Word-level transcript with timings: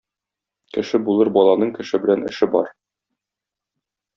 Кеше 0.77 0.99
булыр 1.09 1.29
баланың 1.35 1.73
кеше 1.81 2.01
белән 2.07 2.25
эше 2.31 2.51
бар 2.57 2.73